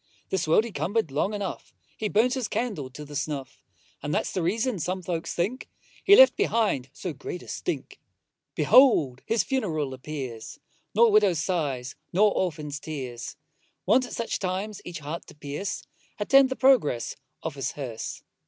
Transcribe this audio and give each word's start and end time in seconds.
This 0.31 0.47
world 0.47 0.63
he 0.63 0.71
cumber'd 0.71 1.11
long 1.11 1.31
enough; 1.35 1.75
He 1.95 2.09
burnt 2.09 2.33
his 2.33 2.47
candle 2.47 2.89
to 2.89 3.05
the 3.05 3.15
snuff; 3.15 3.61
And 4.01 4.11
that's 4.11 4.31
the 4.31 4.41
reason, 4.41 4.79
some 4.79 5.03
folks 5.03 5.35
think, 5.35 5.69
He 6.03 6.15
left 6.15 6.35
behind 6.35 6.89
so 6.91 7.13
great 7.13 7.43
a 7.43 7.47
stink. 7.47 7.99
Behold 8.55 9.21
his 9.27 9.43
funeral 9.43 9.93
appears, 9.93 10.59
Nor 10.95 11.11
widow's 11.11 11.37
sighs, 11.37 11.95
nor 12.11 12.33
orphan's 12.33 12.79
tears, 12.79 13.35
Wont 13.85 14.07
at 14.07 14.13
such 14.13 14.39
times 14.39 14.81
each 14.83 14.97
heart 15.01 15.27
to 15.27 15.35
pierce, 15.35 15.83
Attend 16.17 16.49
the 16.49 16.55
progress 16.55 17.15
of 17.43 17.53
his 17.53 17.73
hearse. 17.73 18.23